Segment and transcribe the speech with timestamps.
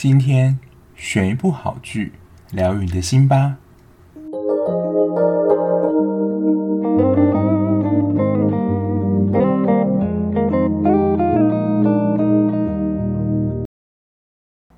[0.00, 0.60] 今天
[0.94, 2.12] 选一部好剧，
[2.52, 3.56] 疗愈你的心吧。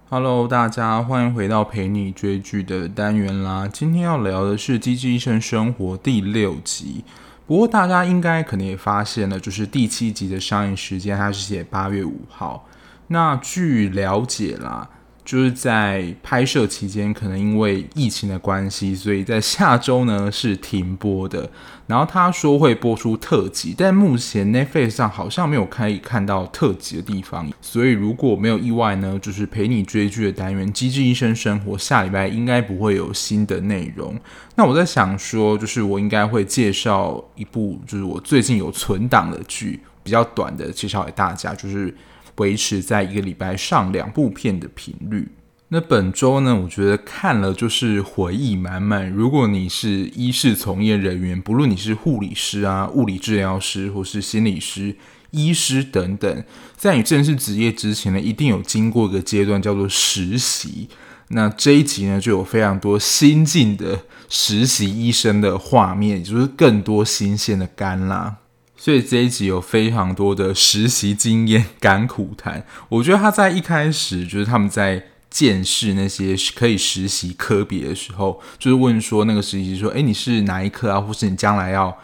[0.09, 3.69] Hello，大家欢迎回到陪你追剧的单元啦。
[3.71, 7.05] 今天要聊的是《机智医生生活》第六集。
[7.47, 12.67] 不过大家应该可能也发现了，就是第七集的上映时间，它是写八月五号。
[13.09, 14.89] 那据了解啦，
[15.31, 21.49] 就是在拍摄期间，可能因为疫情的关系，所以在下周呢是停播的。
[21.87, 27.49] 然后他说会播出特辑，但目前 Netflix 上好像没有可以看到特辑的地方。
[27.61, 34.19] 所以如果没有意外呢，就是陪你追剧的单元《机智医生生活》下礼拜应该不会有新的内容。
[34.57, 41.95] 那我在想说，就是我应该会介绍一部，就是我最近有存档的剧，比较短的介绍给大家，就是。
[42.41, 45.29] 维持在一个礼拜上两部片的频率。
[45.69, 49.09] 那本周呢，我觉得看了就是回忆满满。
[49.09, 54.97] 如果你是医事从业人员，不论你是护理师啊、物理治疗师，或是心理师、
[55.31, 56.45] 医师等等，
[56.77, 60.89] 在你正式职业之前呢，一定有经过一个阶段叫做实习。
[61.29, 68.39] 那这一集呢，就有非常多新进的实习医生的画面，也就是更多新鲜的干啦。
[68.83, 72.65] 所以这一集有非常多的实习经验甘苦谈。
[72.89, 80.99] 我觉得他在一开始就是他们在见识那些可以实习科别的时候，就是问说那个实习说：“诶，你是哪一科啊？
[80.99, 81.95] 或是你将来要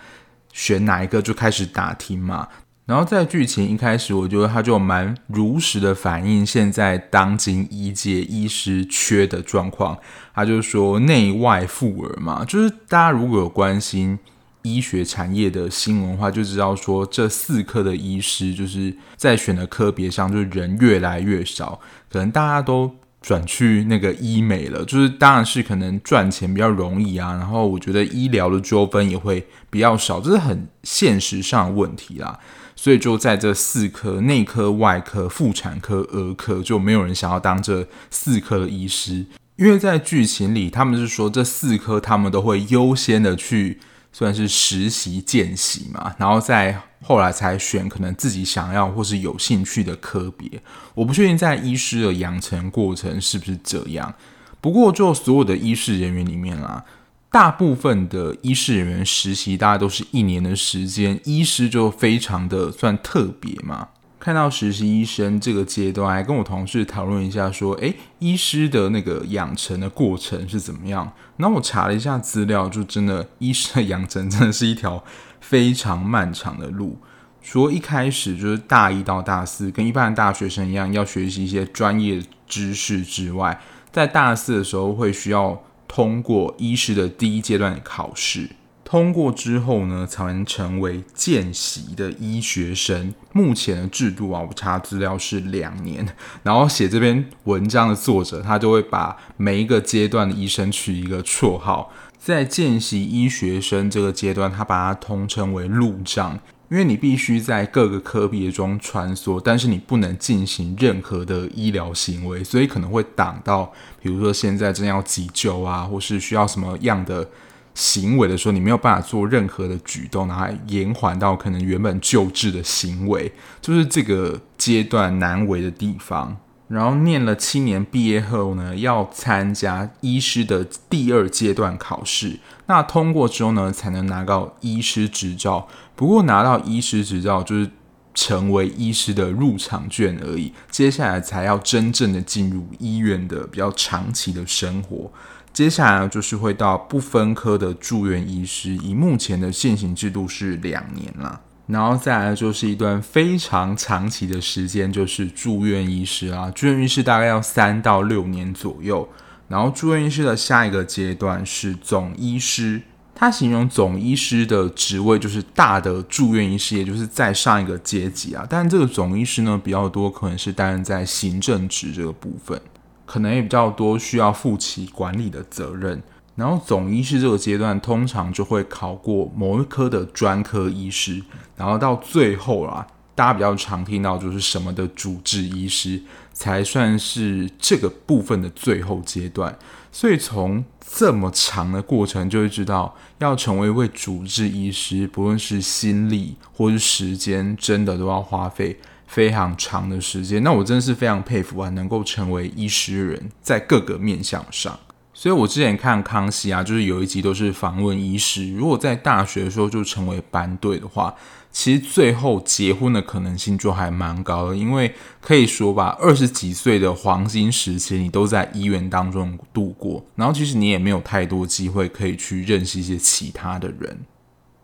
[0.52, 2.46] 选哪一个？”就开始打听嘛。
[2.84, 9.96] 然后在剧情一开始，我觉得他就蛮如实的反映现在当今医界医师缺的状况。
[10.34, 14.18] 他就说内外妇儿嘛，就是大家如果有关心。
[14.66, 22.90] 医学产业的新闻话，就知道说这四科的医师就是在选的科别上，就是人越来越少，可能大家都
[23.22, 32.38] 转去那个医美了，就是当然是可能赚钱比较容易啊，然后我觉得医疗的纠纷也会比较少，这是很现实上的问题啦。
[32.74, 39.24] 所以就在这四科内科、外科、妇产科、儿科，就没有人想要当这四科的医师，
[39.56, 43.80] 因为在剧情里他们是说这四科他们都会优先的去。
[44.16, 50.62] 算是实习见习嘛，然后再后来才选可能自己想要或是有兴趣的科别。
[50.94, 54.14] 我不确定在医师的养成过程是不是这样。
[54.62, 56.82] 不过就所有的医师人员里面啦，
[57.30, 63.88] 大部分的医师人员实习大家都是一年的时间，医师就非常的算特别嘛。
[64.26, 75.04] 看到实习医生这个阶段，还跟我同事讨论一下，说：“诶，医师的那个养成的过程是怎么样？”然后我查了一下资料，就真的医师的养成真的是一条
[75.40, 76.98] 非常漫长的路。
[77.40, 83.60] 说一开始就是大一到大四，跟一般的大学生一样，要学习一些专业知识之外，
[83.92, 88.50] 在大四的时候会需要通过医师的第一阶段考试。
[88.88, 93.12] 通过之后呢，才能成为见习的医学生。
[93.32, 96.06] 目前的制度啊，我查资料是两年。
[96.44, 101.90] 然后写这篇文章的作者，他就会把每一个阶段的医生取一个绰号。
[102.16, 106.38] 在见习医学生这个阶段，他把它通称为路障，
[106.70, 117.28] 因为你必须在各个科别中穿梭，但是你不能进行任何的医疗行为，所以可能会挡到，比如说现在正要急救啊，或是需要什么样的。
[117.76, 126.38] 行为的时候，你没有办法做任何的举动，然后延缓到可能原本救治的行为，就是这个阶段难为的地方。
[126.68, 135.68] 然后念了七年毕业后呢，要参加医师的第二阶段考试，那通过之后呢，才能拿到医师执照。
[135.94, 137.70] 不过拿到医师执照就是
[138.16, 145.12] 成为医师的入场券而已，接下来才要真正的进入医院的比较长期的生活。
[145.52, 159.08] 接下来就是会到不分科的住院医师，以目前的现行制度是两年啦，然后再来就是一段非常长期的时间，就是住院医师啊，住院医师大概要三到六年左右，
[159.48, 162.82] 然后住院医师的下一个阶段是总医师，
[163.18, 172.60] 他形容总医师的职位就是大的住院医师，也就是再上一个阶级啊，但这个总医师呢比较多，可能是担任在行政职这个部分。
[173.06, 176.02] 可能也比较多需要负起管理的责任，
[176.34, 181.22] 然后总医师这个阶段通常就会考过某一科的专科医师，
[181.56, 182.84] 然后到最后啦，
[183.14, 186.02] 大家比较常听到就是什么的主治医师，
[186.32, 189.56] 才算是这个部分的最后阶段。
[189.98, 190.62] 所以从
[190.94, 200.42] 这么长的过程就会知道，要成为一位主治医师，不论是心力或是时间，真的都要花费非常长的时间。
[200.42, 204.78] 那我真的是非常佩服啊，能够成为医师的人，在各个面向上。
[205.18, 211.14] 所以我之前看康熙啊，就是有一集都是访问医师，如果在大学的时候就成为班队的话，
[211.50, 223.98] 其实最后结婚的可能性就还蛮高的，因为可以说吧，二十几岁的黄金时期你都在医院当中度过，然后其实你也没有太多机会可以去认识一些其他的人。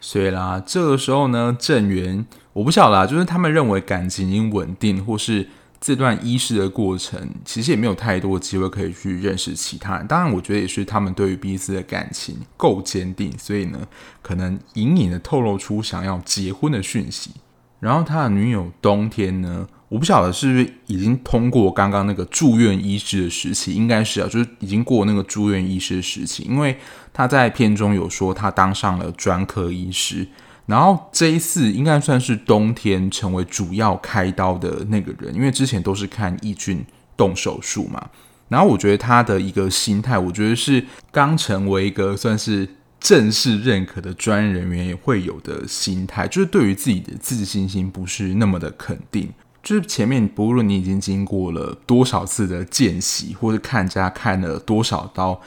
[0.03, 5.49] 所以啦，这个时候呢，正缘我不晓得啦，就是他们认为感情已经稳定，或是。
[5.85, 10.07] 这段医师的过程，其实也没有太多机会可以去认识其他人。
[10.07, 13.81] 当然，我觉得也是他们对于彼此的感情够坚定，所以呢，
[14.23, 17.33] 可能隐隐的透露出想要结婚的讯息。
[17.81, 26.79] 然后他的女友冬天呢，我不晓得是不是已经通过刚刚那个住院医师的时期，应该是啊，就是已经过那个住院医师的时期，因为
[27.13, 30.29] 他在片中有说他当上了专科医师。
[30.65, 36.85] 然后这一次应该算是冬天成为主要开刀的那个人，因为之前都是看义俊
[37.17, 38.11] 动手术嘛。
[38.49, 42.69] 然后我觉得他的一个心态，我觉得是刚成为一个算是
[43.01, 49.29] 正式认可的专业人员也会有的心态，就是对于自己的自信心不是那么的肯定。
[49.63, 55.41] 就是前面不论你已经经过了多少次的见习，或者看家看了多少刀，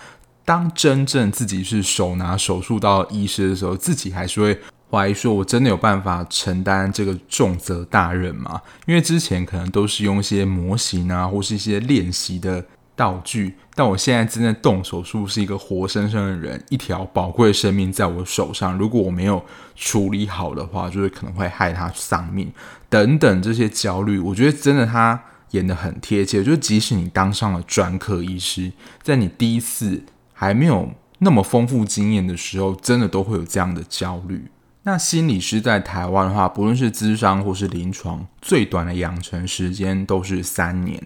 [0.44, 4.60] 当真正自己是手拿手术刀医师的时候，自己还是会。
[4.92, 8.62] 怀疑说：“我真的有办法承担这个重责大任吗？
[8.86, 12.64] 因为之前可能都是用一些模型啊，或是一些练习的
[12.96, 18.78] 道具，但我现在真的动手术，是一个活生生的人，一条宝贵的生命在我手上。
[18.78, 19.44] 如果我没有
[19.76, 22.50] 处理好的话，就是可能会害他丧命
[22.88, 24.18] 等等这些焦虑。
[24.20, 25.22] 我觉得真的他
[25.52, 28.72] 演得很贴切，就是即使你当上了专科医师，
[29.02, 34.46] 在你第一次还没有那么丰富经验的时候，真的都会有这样的焦虑。”
[34.88, 41.02] 那心理师在台湾的话，不论是咨商或是临床，最短的养成时间都是三年。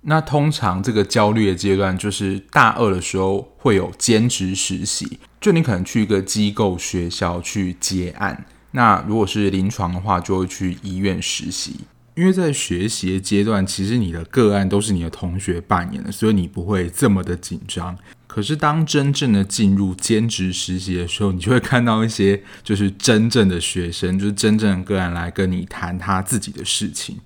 [0.00, 8.44] 那通常这个焦虑的阶段，就是大二的时候会有兼职实习，就你可能去一个机构学校去接案。
[8.72, 11.76] 那如果是临床的话，就会去医院实习。
[12.16, 17.96] 因为在学习的阶段，其实你的个案都是你的同学扮演的，所以你不会这么的紧张。
[18.34, 27.18] 可是，当真正的进入兼职实习的时候，你就会看到一些就是真正的学生，就是真正的个案来跟你谈他自己的事情，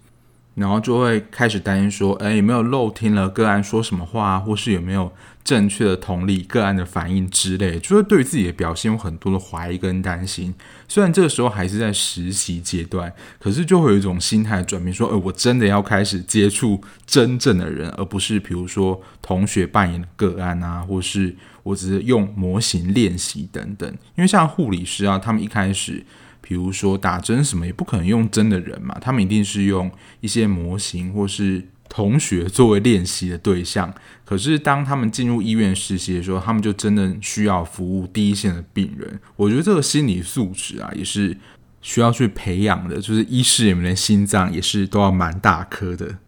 [0.57, 5.13] 然后就会开始担心说，哎，有没有漏听了个案说什么话，或是有没有
[5.47, 10.53] 正确的同理个案的反应之类，就是对自己的表现有很多的怀疑跟担心。
[10.89, 23.89] 虽然这个时候还是在实习阶段，可是就会有一种心态转变，说，呃，我真的要开始接触真正的人，而不是比如说同学扮演的个案啊，或是我只是用模型练习等等。
[24.17, 26.05] 因为像护理师啊，他们一开始，
[26.41, 29.89] 比如说打针什么，也不可能用真的人嘛，他们一定是用
[30.21, 31.69] 一些模型或是。
[31.97, 33.91] 同学作为练习的对象，
[34.23, 39.19] 可是当他们进入医院实习的时候，他们就真的需要服务第一线的病人。
[39.35, 41.35] 我觉得这个心理素质啊，也是
[41.81, 42.97] 需要去培养的。
[42.97, 46.19] 就是医师里面的心脏也是都要蛮大颗的。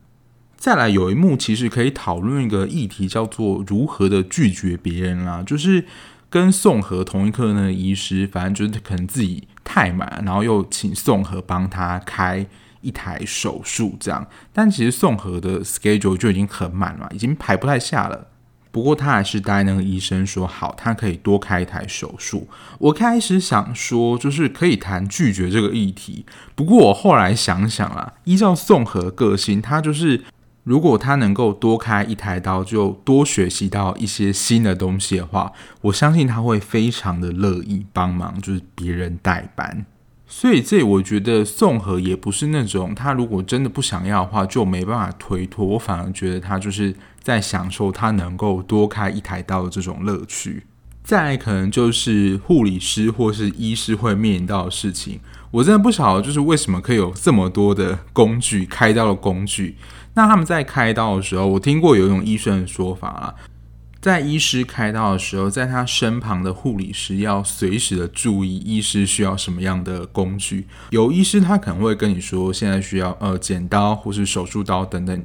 [0.57, 5.43] 再来有一幕其实可以讨论一个议题，叫做如何的拒绝别人啦。
[5.47, 5.85] 就是
[6.31, 12.47] 跟宋和同一科那个医师，反正就是可能自己太满，然后又请宋和帮他开。
[12.81, 18.29] 一台手术这样，但其实宋和的 schedule 就已经很满了，已经排不太下了。
[18.71, 22.47] 不过他还是答应那个医生说好，他可以多开一台手术。
[22.79, 26.25] 我开始想说，就是可以谈拒绝这个议题。
[26.55, 30.23] 不过我后来想想啊，依照宋和个性，他就是
[30.65, 35.51] 如果他能够多开一台刀，就多学习到一些新的东西的话，
[35.81, 39.87] 我相信他会非常的乐意帮忙，就是别人代班。
[40.31, 50.65] 所以这我觉得宋和也不是那种他如果真的不想要的话就没办法推脱，我反而觉得他就是在享受他能够多开一台刀的这种乐趣。
[51.03, 55.19] 再来可能就是护理师或是医师会面临到的事情，
[55.51, 59.77] 我真的不晓得就是为什么可以有这么多的工具，开刀的工具。
[60.13, 63.35] 那他们在开刀的时候，我听过有一种医生的说法啊。
[64.09, 70.67] 在医师开刀的时候，在他身旁的护理师要随时的注意医师需要什么样的工具。
[70.89, 75.23] 有医师他可能会跟你说，现在需要呃剪刀或是手术刀等等，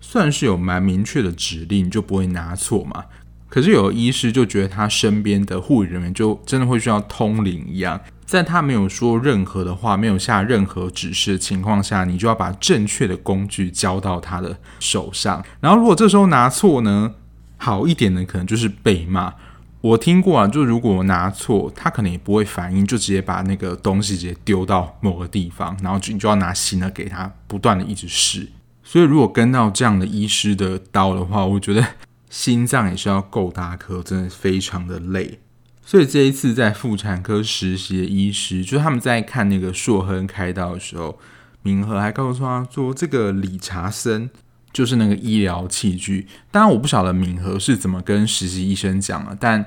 [0.00, 3.04] 算是有蛮明确的指令，就不会拿错嘛。
[3.48, 15.44] 可是有医师就觉得他身边的护理人员就真的会需要通灵一样，在他没有说任何的话，没有下任何指示的情况下，你就要把正确的工具交到他的手上。
[15.60, 17.14] 然后如果这时候拿错呢？
[17.56, 19.34] 好一点的可能就是被骂。
[19.82, 28.48] 我听过啊，就如果拿错，他可能也不会反应，就直接把那个东西直接丢到某个地方，然后就你就要拿新的给他，不断的一直试。
[28.82, 31.86] 所以如果跟到这样的医师的刀的话，我觉得
[32.28, 35.38] 心脏也是要够大颗，真的非常的累。
[35.84, 41.16] 所以这一次在妇产科实习的医师，就是他们在看那个硕亨开刀的时候，
[41.62, 44.28] 明和还告诉他说，这个理查森。
[44.76, 49.64] 就是那个医疗器具，当然我不晓得敏和是怎么跟实习医生讲了，但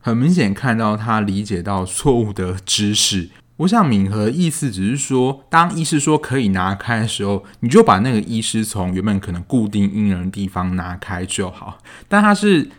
[0.00, 3.28] 很明显看到他理解到错误的知识。
[3.58, 11.76] 我想敏和意思只是说，当医师说可以拿开的时候，你就把那个医师从原本可能固定婴儿的地方拿开就好。
[12.08, 12.70] 但他是。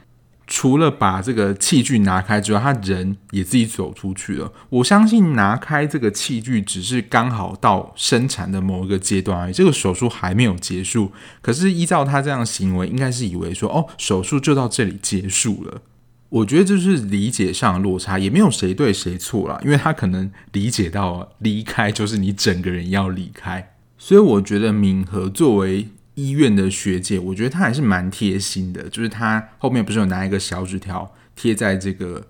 [0.50, 4.50] 除了把这个器具拿开之外，他人也自己走出去了。
[4.70, 11.12] 我相信拿开这个器具只是刚好到生产的某一个阶段而已，这个手术还没有结束。
[11.42, 15.82] 可是依照他这样的行为，应该是以为说，哦，手术就到这里结束了。
[16.30, 25.89] 我觉得这是理解上的落差，也没有谁对谁错啦，因为他可能理解到离开就是你整个人要离开，所以我觉得敏和作为。
[26.17, 32.25] 医院的学姐，我觉得她还是蛮贴心的，就是她后面不是有拿一个小纸条贴在这个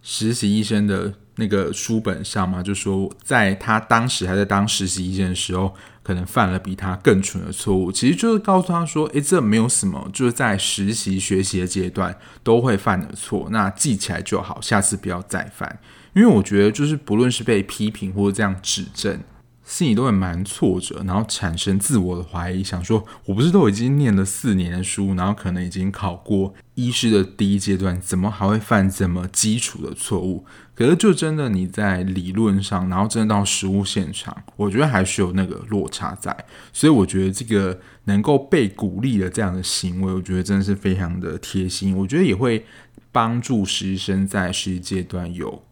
[0.00, 2.62] 实习医生的那个书本上吗？
[2.62, 7.90] 就说在他当时还在当实习医生的时候，可能犯了比他更蠢的错误。
[7.90, 15.80] 其实就是告诉他说，诶，这没有什么，就是在实习学习的阶段都会犯的错，那记起来就好，下次不要再犯。
[16.14, 19.18] 因为我觉得，就是不论是被批评或者这样指正。
[19.64, 30.44] 心里都会蛮挫折，然后产生自我的怀疑，想说我不是都已经念了四年的书，然后可能已经考过医师的第一阶段，怎么还会犯这么基础的错误？
[30.74, 36.36] 可是就真的你在理论上，然后真的到实务现场，我觉得还是有那个落差在。
[36.72, 41.96] 所以我觉得这个能够被鼓励的这样的行为，我觉得真的是非常的贴心。
[41.96, 42.66] 我觉得也会
[43.12, 45.62] 帮助实习生在实习阶段有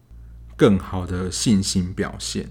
[0.55, 2.47] 更好的信心表现。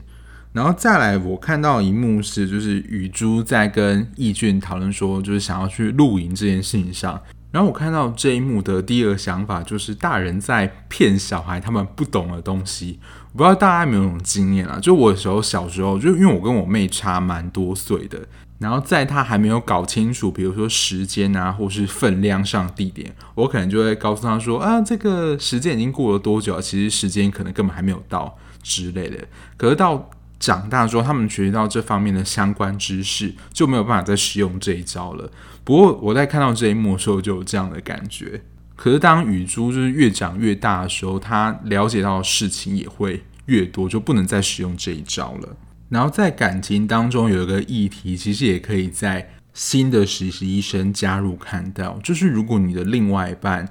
[0.53, 7.21] 然后再来，我看到一幕是，就是雨珠在跟易俊讨论说，就是想要去露营这件事情上。
[7.53, 12.99] 然后我看到这一幕的第二个想法，就是大人在骗小孩他们不懂的东西。
[13.33, 14.79] 我不知道大家有没有这种经验啊？
[14.81, 18.21] 就我有时候小时候，就因为我跟我妹差蛮多岁的，
[18.59, 26.61] 然后在她还没有搞清楚，比如说时间啊，或是分量上地点，我可能就会告诉她说啊，这个时间已经过了多久啊？
[26.61, 29.19] 其实时间可能根本还没有到之类的。
[29.57, 30.09] 可是到
[30.41, 35.31] 长大之后，他们学习到这方面的相关知识，就没有办法再使用这一招了。
[35.63, 38.41] 不过我在看到这一幕的时候，就有这样的感觉。
[38.75, 45.55] 可是当雨珠就是越长越大的时候，他了解到的事情也会越多，就不能再使用这一招了。
[45.91, 53.69] 然后在感情当中有一个议题，其实也可以在新的实习医生加入看到，就是如果你的另外一半，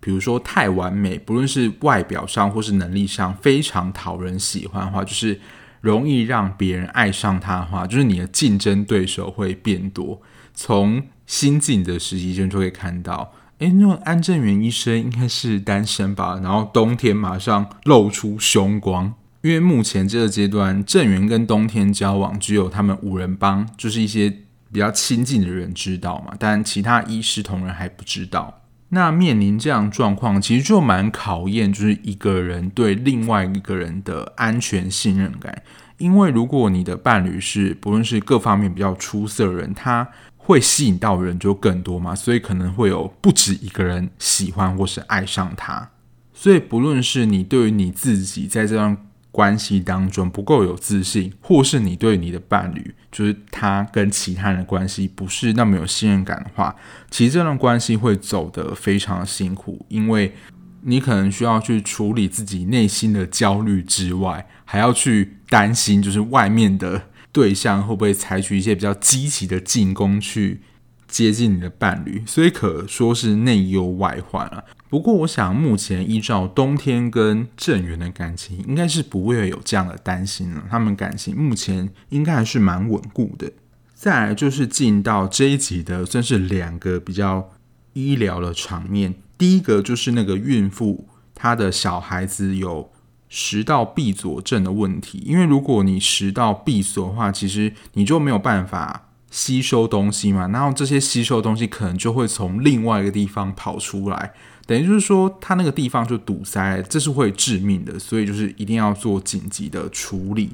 [0.00, 5.38] 比如说太完美，不论是外表上或是能力上非常讨人喜欢的话，就是。
[5.80, 10.20] 容易让别人爱上他的话，就是你的竞争对手会变多。
[10.54, 16.40] 从新进的实习生就会看到，诶，那个安正元医生应该是单身吧？
[16.42, 24.30] 然后冬天马上露出凶光，因为目前这个阶段，正元跟冬天交往只有他们五人帮，就是一些
[24.72, 28.62] 比较亲近的人知道嘛，但其他医师同仁还不知道。
[28.90, 35.62] 那面临这样状况，其实就蛮考验，就是一个人对另外一个人的安全信任感。
[35.98, 45.90] 因为如果你的伴侣是不论是各方面比较出色的人，他会吸引到人就更多嘛，所以可能会有不止一个人喜欢或是爱上他。
[46.32, 48.96] 所以不论是你对于你自己在这段
[49.30, 56.74] 关系当中不够有自信，或是你对你的伴侣，就是他跟其他人的关系不是那么有信任感的话，
[57.10, 60.34] 其实这段关系会走得非常辛苦，因为
[60.82, 70.62] 你可能需要去处理自己内心的焦虑之外，还要去担心，就是外面的对象会不会采取一些比较积极的进攻去
[71.08, 74.62] 接近你的伴侣，所以可说是内忧外患啊。
[74.90, 80.64] 不过，我想目前依照冬天跟正元的感情，应该是不会有这样的担心了。
[80.70, 83.50] 他们感情目前应该还是蛮稳固的。
[83.94, 87.50] 再来就是进到这一集的，算是两个比较
[87.94, 89.14] 医疗的场面。
[89.36, 92.90] 第一个就是那个孕妇，她的小孩子有
[93.28, 95.22] 食道闭锁症的问题。
[95.26, 99.07] 因为如果你食道闭锁的话，其实你就没有办法。
[99.30, 104.32] 吸收东西嘛，然后这些吸收东西可能就会从另外一个地方跑出来，
[104.66, 110.52] 等于就是说它那个地方就堵塞，这是会致命的，所以就是一定要做紧急的处理。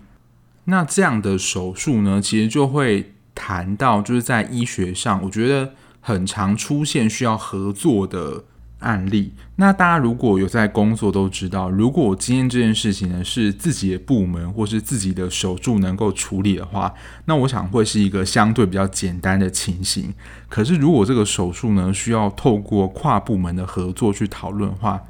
[0.64, 8.44] 那这样的手术呢，其实就会谈到就是在医学上，我觉得很常出现需要合作的
[8.84, 9.32] 案例。
[9.56, 16.92] 那大家如果有在工作，都知道，如果今天这件事情呢是自己的部门或是自己的手术能够处理的话，
[17.24, 20.12] 那我想会是一个相对比较简单的情形。
[20.48, 25.00] 可是如果这个手术呢需要透过跨部门的合作去讨论的话，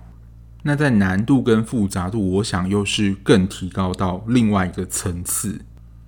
[0.63, 5.61] 那在难度跟复杂度，我想又是更提高到另外一个层次。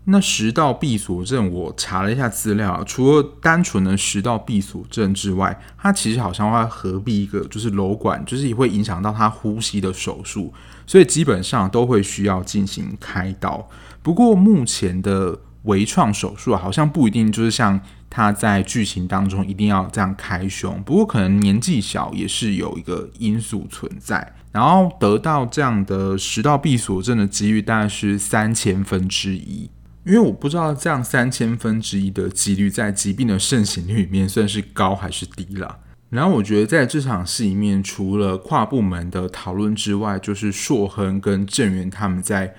[0.08, 10.54] 那食道闭锁症，我查了一下资料，除了单纯的食道闭锁症之外，它其实好像会合并一个，就是瘘管，就是也会影响到他呼吸的手术，
[10.86, 13.68] 所以基本上都会需要进行开刀。
[14.00, 29.68] 不过目前的微创手术好像不一定就是像他在剧情当中一定要这样开胸，不过可能年纪小也是有一个因素存在，然后得到这样的食道闭锁症的几率大概是三千分之一。
[30.06, 35.80] 因为我不知道这样三千分之一的几率在疾病的盛行率里面算是高还是低了。
[36.10, 42.54] 然后我觉得在这场戏里面，除了跨部门的讨论之外，就是硕亨跟郑源他们在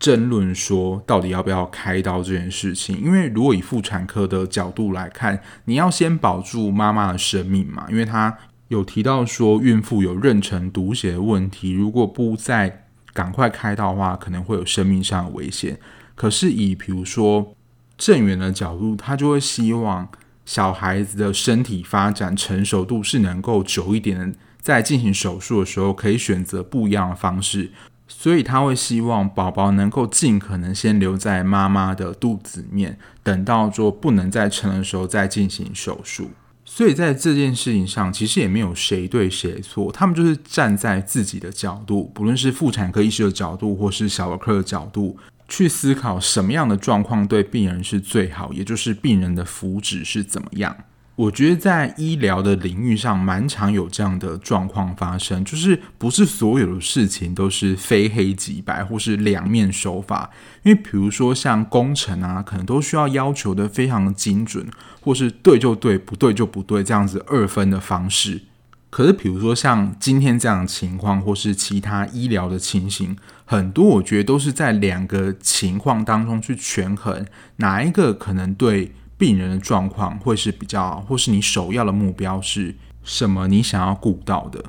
[0.00, 3.00] 争论说到底要不要开刀这件事情。
[3.00, 8.36] 因为如果以妇产科的角度来看，你要先保住妈妈的生命嘛，因为他
[8.66, 15.78] 有提到说孕妇有妊娠毒血的问题，如果不再赶快开刀的话，可能会有生命上的危险。
[16.18, 17.54] 可是以比如说
[17.96, 20.08] 正源的角度，他就会希望
[20.44, 27.70] 小孩子的身体发展成熟度是能够久一点的，在进行手术的时候可以选择不一样的方式，
[28.08, 36.32] 所以他会希望宝宝能够尽可能先留在妈妈的肚子面，等到做不能再成的时候再进行手术。
[36.64, 45.16] 所以在这件事情上，其实也没有谁对谁错，他们就是站在自己的角度，不论是妇产科医师的角度，或是小儿科的角度。
[45.48, 50.76] 去思考什么样的状况对病人是最好，也就是病人的福祉是怎么样。
[51.16, 60.30] 我觉得在医疗的领域上，蛮常有这样的状况发生，就是不是所有的事情都是非黑即白，或是两面手法。
[60.62, 64.64] 因为比如说像工程啊，可能都需要要求的非常精准，
[65.00, 68.42] 或是对就对，不对就不对，这样子二分的方式。
[68.90, 73.16] 可是，比如说像今天这样的情况，或是其他医疗的情形，
[73.50, 77.24] 很多我觉得都是在两个情况当中去权衡，
[77.56, 84.62] 哪一个可能对病人的状况会是比较，或是你首要的目标是什么，你想要顾到的。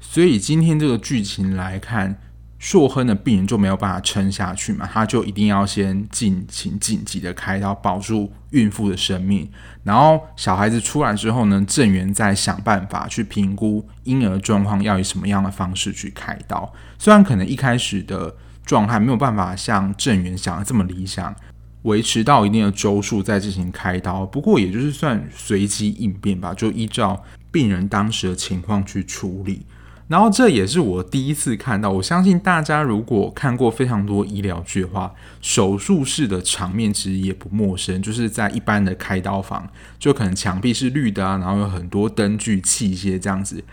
[0.00, 2.18] 所以今天这个剧情来看。
[2.64, 9.46] 硕亨的病人就没有办法撑下去嘛，他就一定要先进行紧急的开刀，保住孕妇的生命。
[9.82, 16.72] 然后小孩子出来之后呢，郑源再想办法去评估婴儿状况，要以什么样的方式去开刀。
[16.98, 21.36] 虽然可能一开始的状态没有办法像郑源想的这么理想，
[21.82, 27.22] 维持到一定的周数再进行开刀，不过也就是算随机应变吧，就依照
[27.52, 29.66] 病人当时的情况去处理。
[30.06, 39.66] 然后这也是我第一次看到，我相信大家如果看过非常多医疗剧的话，手术室的场面其实也不陌生，就是在一般的开刀房，
[39.98, 43.64] 就可能墙壁是绿的啊，然后有很多灯具器械这样子，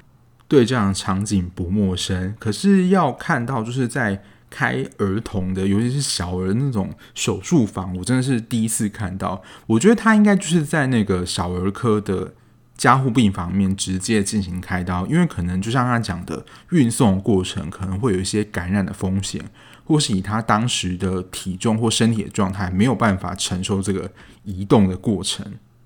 [0.48, 2.34] 对这样的场景不陌生。
[2.40, 9.42] 可是要看到就是在开儿童的，尤其是小儿那种手术房，我真的是第一次看到。
[9.68, 12.34] 我觉得他应该就是在那个小儿科的。
[12.82, 19.40] 加护病房面直接进行开刀，因为可能就像他讲的，运送过程可能会有一些感染的风险，
[19.86, 24.12] 或是以他当时的体重或身体的状态，没有办法承受这个
[24.46, 25.46] 移动的过程。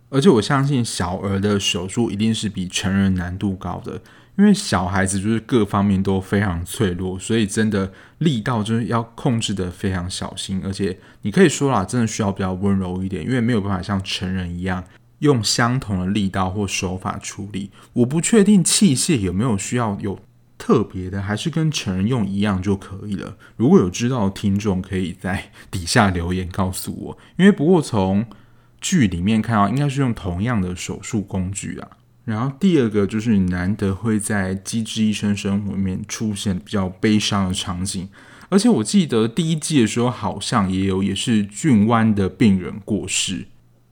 [0.10, 4.00] 而且我相信小儿的手术一定是比成人难度高的，
[4.38, 14.82] 因为小孩子就是各方面都非常脆弱，所以真的力道就是要控制得非常小心，而且你可以说啦，真的需要比较温柔一点，因为没有办法像成人一样。
[15.20, 20.20] 用相同的力道或手法处理，我不确定器械有没有需要有
[20.58, 23.38] 特别的，还是跟成人用一样就可以了。
[23.56, 27.18] 如果有知道的听众，可以在底下留言告诉我。
[27.38, 28.26] 因为不过从
[28.80, 31.90] 剧里面看到，应该是用同样的手术工具啊。
[32.24, 38.10] 然后第二个就是难得会在《机智医生生活》里面出现比较悲伤的场景，
[38.50, 43.46] 而且我记得第一季的时候好像也有，也是俊湾的病人过世。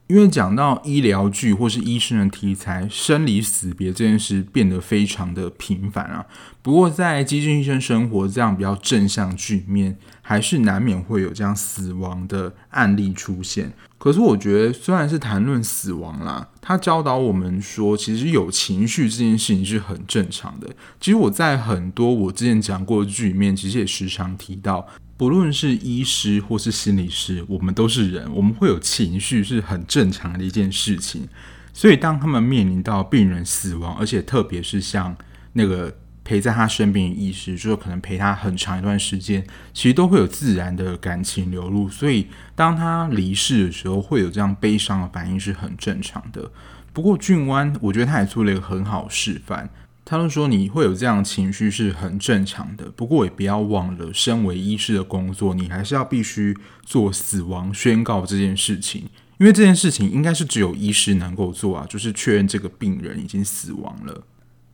[0.08, 6.26] 因为讲到医疗剧或是医生的题材，生离死别这件事变得非常的频繁啊。
[6.62, 13.72] 不过在《机智医生生活》这样比较正向剧面，还是难免会有这样死亡的案例出现。
[13.98, 20.68] 可是我觉得，虽然是谈论死亡啦，他教导我们说，其实有情绪这件事情是很正常的。
[21.00, 24.86] 其实我在很多我之前讲过的剧里面，其实也时常提到。
[25.16, 31.28] 不论是医师或是心理师，我们都是人，我们会有情绪是很正常的一件事情。
[31.72, 35.16] 所以，当他们面临到病人死亡，而且特别是像
[35.54, 41.90] 那个陪在他身边的医师，就是可能陪他很长一段时间，其实都会有自然的感情流露。
[41.90, 46.52] 所以当他离世的时候，会有这样悲伤的反应是很正常的。
[46.92, 49.70] 不过俊湾，我觉得他也做了一个很好示范。
[50.06, 59.04] 他就说你会有这样的情绪是很正常的，不过也不要忘了，身为医师的工作，你还是要必须做死亡宣告这件事情，
[59.40, 64.24] 因为这件事情应该是只有医师能够做啊，就是确认这个病人已经死亡了。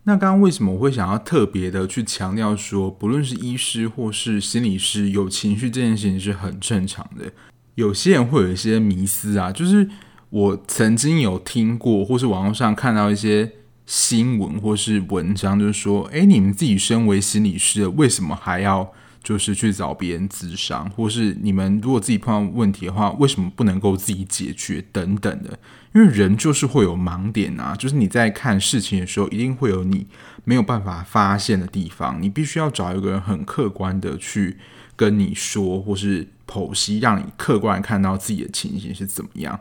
[0.05, 7.31] 那刚刚为什么我会想要特别的去强调说，不论是医师或是心理师，有情绪这件事情是很正常的。
[7.75, 9.87] 有些人会有一些迷思啊，就是
[10.31, 13.51] 我曾经有听过，或是网络上看到一些。
[13.89, 25.58] 新闻或是文章，就是说，诶，你们自己身为心理师，为什么还要就是去找别人咨商，或是你们如果自己碰到问题的话，为什么不能够自己解决等等的？
[25.95, 30.06] 因为人就是会有盲点啊，就是你在看事情的时候，一定会有你
[30.43, 34.56] 没有办法发现的地方，你必须要找一个人很客观的去
[34.95, 39.60] 跟你说，或是剖析，让你客观看到自己的情形是怎么样。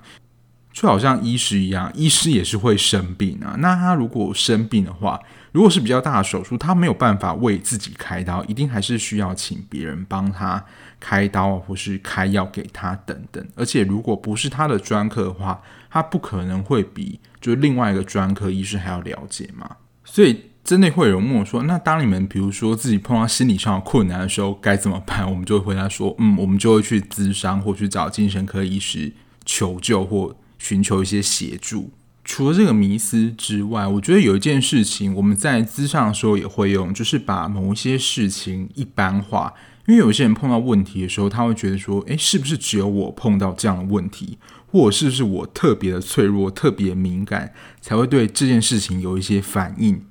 [0.80, 3.56] 就好像医师一样，医师也是会生病啊。
[3.58, 5.18] 那他如果生病的话，
[5.50, 10.64] 如果是比较大的手术，他没有办法为自己开刀，一定还是需要请别人帮他
[11.00, 13.44] 开刀，或是开药给他等等。
[13.56, 15.60] 而且如果不是他的专科的话，
[15.90, 19.68] 他不可能会比就是另外一个专科医师还要了解嘛。
[20.04, 29.12] 所以真的会有人问我说：“那当你们比如说自己碰到心理上的困难的时候，该怎么办？”我们就会回答说：“嗯，我们就会去咨商，或去找精神科医师
[29.44, 31.90] 求救，或。”寻求一些协助。
[32.24, 39.54] 除了这个迷思之外，我觉得有一件事情我们在咨上的时候也会用，就是把某一些事情一般化。
[39.86, 44.36] 因为有些人碰到问题的时候，他会觉得说：“诶，是不是只有我碰到这样的问题？
[44.66, 50.02] 或者是不是我特别的脆弱、特别敏感，才会对这件事情有一些反应？”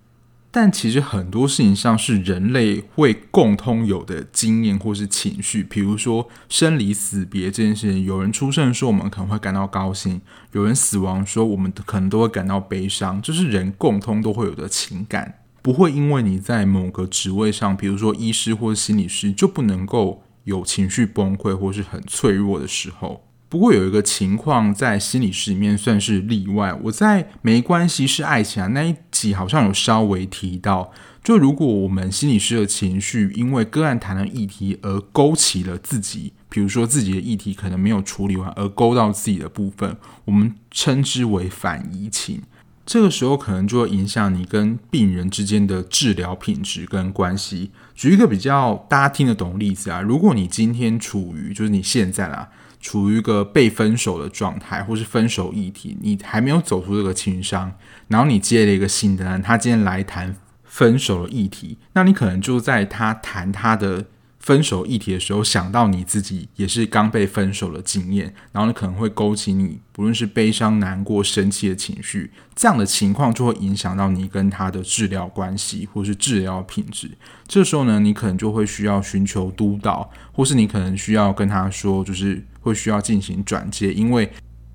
[0.60, 10.20] 但其实很多事情上是人类会共通有的经验或是情绪，比如说生离死别这件事情，有人出生说我们可能会感到高兴，
[10.54, 23.27] 有人死亡说我们可能都会感到悲伤，这是人共通都会有的情感，不会因为你在某个职位上，比如说医师或是心理师，就不能够有情绪崩溃或是很脆弱的时候。
[23.50, 26.78] 不过有一个情况在心理师里面算是例外。
[26.84, 30.92] 我在《没关系是爱情啊》那一集好像有稍微提到，
[31.24, 42.42] 就如果我们心理师的情绪因为个案谈的议题而勾起了自己，比如说自己的议题可能没有处理完而勾到自己的部分，我们称之为反移情。
[42.86, 47.72] 这个时候可能就会影响你跟病人之间的治疗品质跟关系。
[47.96, 52.50] 举一个比较大家听得懂的例子啊，如果你今天处于就是你现在啦。
[52.80, 57.74] 处于一个被分手的状态，或是分手议题，你还没有走出这个情伤，
[58.08, 64.06] 然后你接了一个新的人，他今天来谈分手的议题，那你可能就在他谈他的
[64.40, 77.10] 分手议题的时候，想到你自己也是刚被分手的经验，然后你可能会勾起你不论是悲伤、难过、生气的情绪，这样的情况就会影响到你跟他的治疗关系，或是治疗品质。
[77.48, 82.46] 这时候呢，你可能就会需要寻求督导，或是你可能需要跟他说，就是。
[82.68, 84.32] 会需要进行转接，因为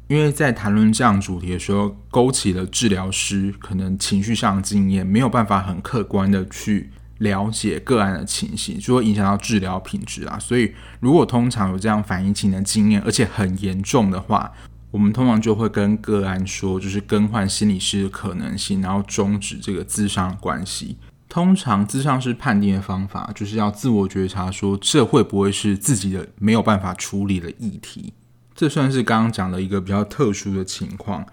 [0.08, 10.38] 因为在谈论这样主题的时候，勾起了治疗师可能情绪上的经验，没有办法很客观的去了解个案的情形，就会影响到治疗品质啊。
[10.38, 14.52] 所以，如果通常有这样反应情的经验，而且很严重的话，
[14.90, 20.96] 我们通常就会跟个案说，就是更换心理师的可能性，然后终止这个咨商关系。
[21.32, 28.12] 通常咨商师判定的方法，就是要自我觉察，说这会不会是自己的没有办法处理的议题？
[28.54, 31.24] 这算是刚刚讲的一个比较特殊的情况。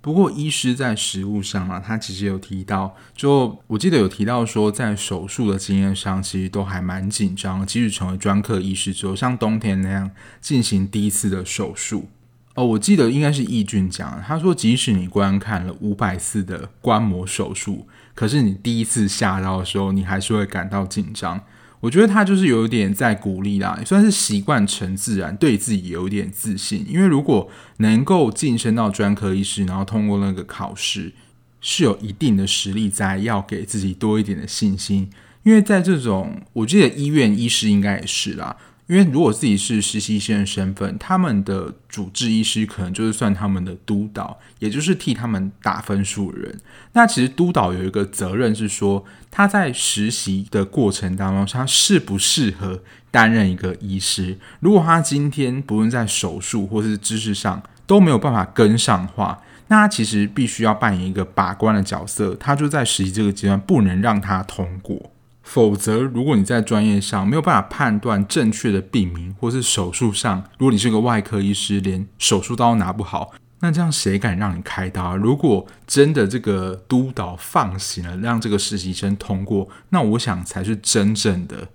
[0.00, 7.66] 不过医师在实务上啊，他其实有提到，就我记得有提到说，在手术的经验上，其实都还蛮紧张。
[7.66, 10.08] 即使成为专科医师之后，像冬天那样
[10.40, 12.08] 进行第一次的手术。
[12.54, 21.40] 哦，我记得应该是易俊讲，他说即使你观看了五百次的观摩手术，可是你第一次下刀的时候，你还是会感到紧张。
[21.80, 26.86] 我觉得他就是有点在鼓励啦，也算是习惯成自然，对自己有一点自信。
[26.88, 31.12] 因为如果能够晋升到专科医师，然后通过那个考试，
[31.60, 35.10] 是有一定的实力在，要给自己多一点的信心。
[35.42, 38.56] 因为在这种，我记得医院医师应该也是啦。
[38.92, 46.60] 因为如果自己是实习生的身份，他们的主治医师可能就是算他们的督导，也就是替他们打分数的人。
[46.92, 54.36] 那其实督导有一个责任是说，他在实习的过程当中，他适不适合担任一个医师。
[54.60, 65.11] 如果他今天不论在手术或是知识上都没有办法跟上话，那他其实必须要扮演一个把关的角色，他就在实习这个阶段不能让他通过，
[65.52, 73.32] 否则如果你在专业上没有办法判断正确的病名，或是手术上，如果你是个外科医师，连手术刀都拿不好。
[73.60, 75.14] 那这样谁敢让你开刀啊？
[75.14, 81.68] 如果真的这个督导放行了，让这个实习生通过，那我想才是真正的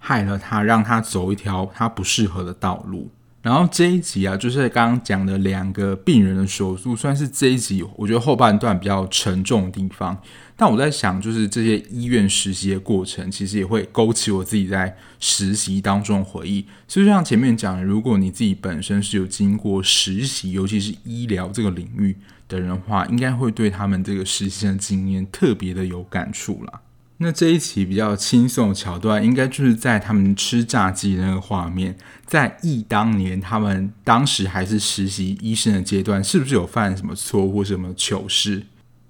[0.00, 3.12] 害了他，让他走一条他不适合的道路。
[3.42, 10.20] 然后这一集啊，就是刚刚讲的两个病人的手术，算是这一集我觉得后半段比较沉重的地方。
[10.56, 16.66] 但我在想，就是这些医院实习的过程，其实也会勾起我自己在实习当中的回忆。
[16.86, 22.14] 所以就像前面讲的，如果你自己本身是有经过实习，尤其是医疗这个领域
[22.46, 26.80] 的人的话，应该会对他们这个实习的经验特别的有感触啦。
[27.22, 31.94] 那这一期比较轻松的桥段，应该就是在他们吃炸鸡那个画面。
[32.24, 38.64] 在忆当年，他们当时还是实习医生的阶段，是不是有犯什么错或什么糗事？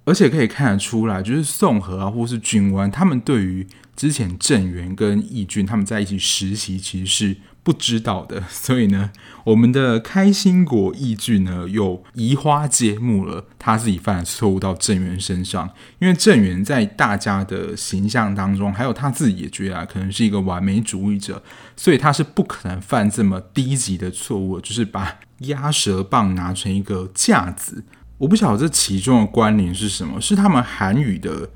[0.06, 8.42] 而且可以看得出来，就是宋和啊，或是君湾，他们对于之前郑源跟义俊他们在一起实习，其实是不知道的。
[8.48, 9.10] 所以呢，
[9.44, 15.70] 我们的开心果义剧呢，又移花接木了他自己犯的错误到郑源身上。
[15.98, 21.42] 因为郑源在大家的形象当中，还有他自己也觉得啊，可能是一个完美主义者，
[21.76, 27.84] 所以他是不可能犯这么低级的错误，就是把鸭舌棒拿成一个架子。
[28.18, 31.48] 我不晓得这其中的关联是什么，是他们韩语的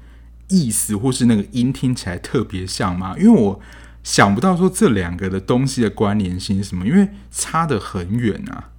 [0.49, 3.15] 意思，或是那个音听起来特别像吗？
[3.19, 3.61] 因为我
[4.05, 8.71] 想不到说这两个的东西的关联性是什么，因为差得很远啊。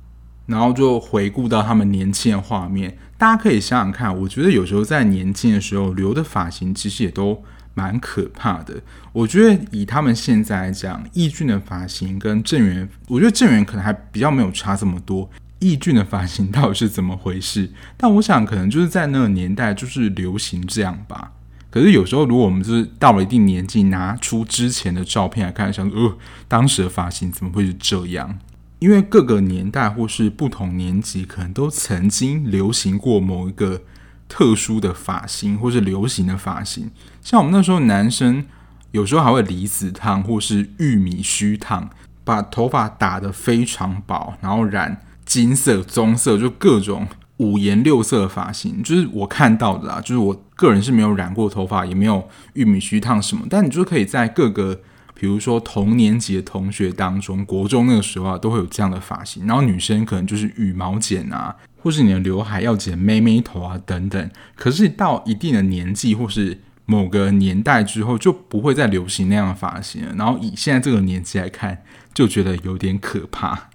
[0.45, 8.75] 然后就回顾到他们年轻的画面，大家可以想想看，我觉得有时候在年轻的时候留的发型其实也都蛮可怕的。
[9.11, 15.27] 我觉得以他们现在来讲，义俊的发型跟郑源，我觉得郑源可能还比较没有差这么多。
[15.57, 17.71] 义俊的发型到底是怎么回事？
[17.97, 21.31] 但我想可能就是在那个年代就是流行这样吧。
[21.75, 28.39] 可是有时候如果我们就是到了一定年纪，拿出之前的照片来看，想说，呃，当时的发型怎么会是这样？
[28.79, 33.81] 因为各个年代或是不同年级，可能都曾经流行过某一个
[34.29, 36.89] 特殊的发型或是流行的发型。
[37.21, 38.45] 像我们那时候男生
[38.91, 41.89] 有时候还会离子烫或是玉米须烫，
[42.23, 45.01] 把头发打得非常薄，然后染。
[45.25, 47.07] 金色、棕色，就各种
[47.37, 49.99] 五颜六色的发型，就是我看到的啊。
[49.99, 54.79] 就是我个人是没有染过头发，也没有玉米须烫什么，但你就可以在各个，
[55.13, 59.45] 比如说同年级的同学当中，国中那个时候啊，都会有这样的发型。
[59.45, 64.31] 然后女生可能就是羽毛剪啊，或是你的刘海要剪妹妹头啊等等。
[64.55, 70.15] 可是到一定的年纪或是某个年代之后，就不会再流行那样的发型了。
[70.15, 73.69] 然后以现在这个年纪来看，就觉得有点可怕。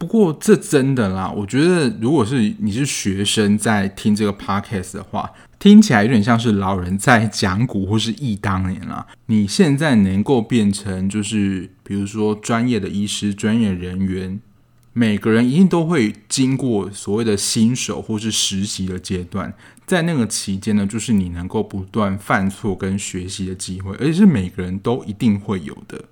[0.00, 9.06] 不过这真的啦，我觉得如果是你是学生在听这个 podcast 的话，听起来有点像是老人在讲古或是忆当年啦。
[9.26, 14.40] 你现在能够变成就是比如说专业的医师、专业人员，
[14.94, 19.52] 每个人一定都会经过所谓的新手或是实习的阶段，
[19.84, 26.02] 在那个期间呢，就是你能够不断犯错跟学习的机会，而且是每个人都一定会有的。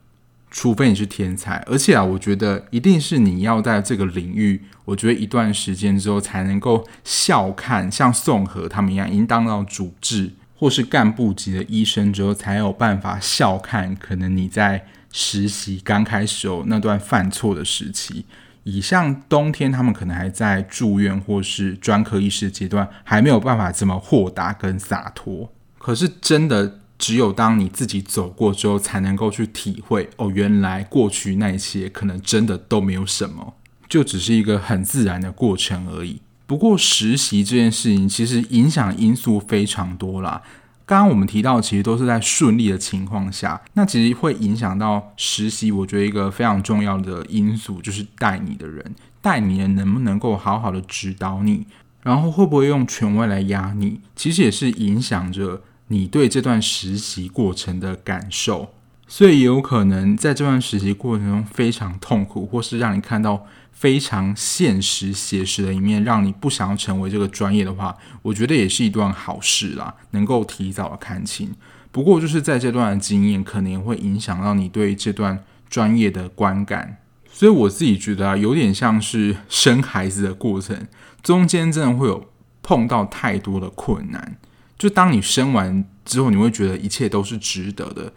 [0.51, 13.95] 除非你是天才，而且啊，我觉得一定是你要在这个领域，我觉得一段时间之后才能够笑看，像宋和他们一样，已经当到主治或是干部级的医生之后，才有办法笑看。
[13.95, 18.25] 可能你在实习刚开始哦，那段犯错的时期，
[18.65, 25.53] 以像冬天他们可能还在住院或是专科医师阶段，还没有办法这么豁达跟洒脱。
[25.79, 26.81] 可是真的。
[26.99, 33.55] 只有当你自己走过之后，才能够去体会哦，原来过去那一些可能真的都没有什么，
[33.89, 36.21] 就只是一个很自然的过程而已。
[36.45, 40.43] 不过实习这件事情其实影响因素非常多啦。
[40.85, 45.71] 刚刚我们提到，其实都是在顺利的情况下，那其实会影响到实习。
[45.71, 51.67] 我觉得一个非常重要的因素就是带你的人，带你的人能不能够好好的指导你，
[52.03, 55.63] 然后会不会用权威来压你，其实也是影响着。
[55.89, 58.75] 你对这段实习过程的感受，
[59.07, 71.55] 所以也有可能在这段实习过程中非常痛苦，或是让你看到非常现实写实的一面，让你不想要成为这个专业的话，我觉得也是一段好事啦，能够提早看清。
[71.91, 76.99] 不过就是在这段的经验，可能也会影响到你对这段专业的观感。
[77.31, 80.87] 所以我自己觉得啊，有点像是生孩子的过程，
[81.23, 82.29] 中间真的会有
[82.63, 84.37] 碰到太多的困难。
[84.79, 88.13] 就当你生完之后，你会觉得一切都是值得的，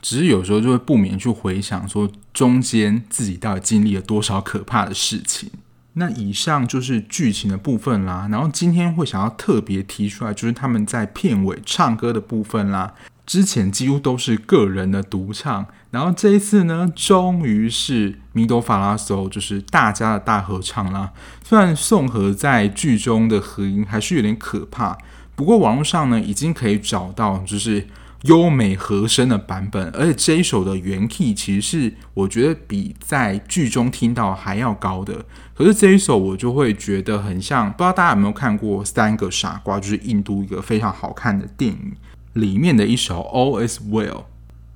[0.00, 5.50] 只是有时候就会不免去回想说中间自己到底经历了多少可怕的事情。
[5.94, 12.94] 那以上就是剧情的部分啦，然后今天会想要特别提出来，就是他们在片尾唱歌的部分啦。
[13.24, 21.12] 之前几乎都是个人的独唱，然后这一次呢，终于是米多法拉索，就是大家的大合唱啦。
[21.42, 24.98] 虽然宋和在剧中的和音还是有点可怕，
[25.34, 27.86] 不过网络上呢已经可以找到就是。
[28.24, 35.26] 优美和声的版本，而且这一首的原 key 其实是我觉得比在剧中听到还要高的。
[35.54, 41.92] 可是这一首我就会觉得很像，不知道大家有没有看过《三个傻瓜》，就是印度一个非常好看的电影
[42.32, 44.08] 里面的一首《All Is Well》。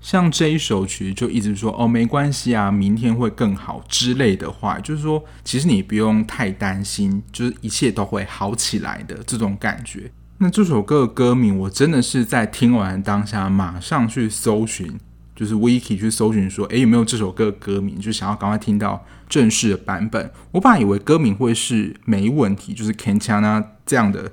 [0.03, 10.11] 像这一首曲就一直说哦，没关系啊，明天会更好之类的话，就是说其实你不用太担心，就是一切都会好起来的这种感觉。
[10.41, 14.97] 那这首歌的歌名，我真的是在听完当下马上去搜寻，
[15.35, 17.99] 就是 Wiki 去搜寻说，诶，有没有这首歌的歌名？
[17.99, 20.31] 就想要赶快听到正式的版本。
[20.53, 24.31] 我本来以为歌名会是没问题，就是 Kanchana 这样的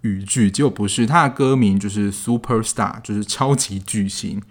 [0.00, 4.42] 语句，结果不是，它的歌名就是 Superstar，就是超级巨星。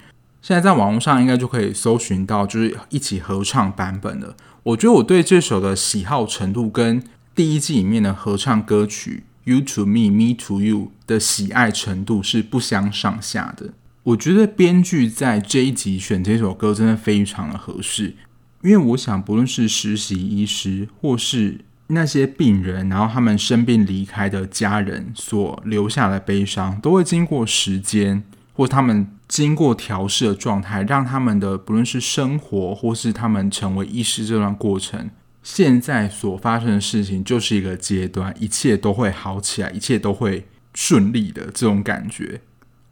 [0.42, 4.38] 现在在网络上应该就可以搜寻到，就是一起合唱版本的。
[4.63, 7.04] 我觉得我对这首的喜好程度跟
[7.36, 9.24] 第一季里面的合唱歌曲。
[9.46, 13.74] You to me, me to you 的喜爱程度是不相上下的。
[14.04, 18.16] 我觉得编剧在这一集选这首歌真的非常的合适，
[18.62, 35.10] 因为我想不论是实习医师，或是那些病人，然后他们生病离开的家人所留下的悲伤，都会经过时间或他们经过调试的状态，让他们的不论是生活或是他们成为医师这段过程。
[35.44, 42.42] 现在所发生的事情就是一个阶段，一切都会好起来，一切都会顺利的这种感觉。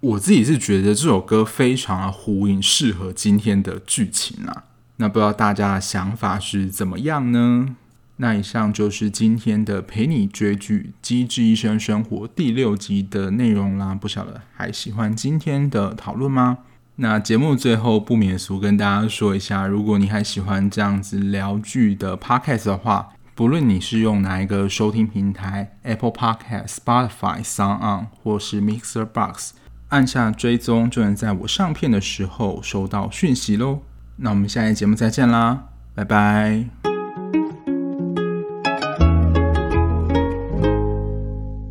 [0.01, 4.65] 我自己是觉得这首歌非常的呼应，适合今天的剧情啊。
[4.97, 7.75] 那不知道大家的想法是怎么样呢？
[8.17, 13.95] 那以上就是今天的陪你追剧《机智医生生活》第六集的内容啦。
[13.95, 16.59] 不晓得还喜欢今天的讨论吗？
[17.01, 29.53] 那节目最后不免俗跟大家说一下，如果你还喜欢这样子聊剧的 podcast 的话，不论你是用哪一个收听平台，Apple Podcast、Spotify、SoundOn 或是 Mixer Box，
[29.89, 33.79] 按下追踪就能在我上片的时候收到讯息喽。
[34.17, 36.90] 那我们下一节目再见啦，拜拜。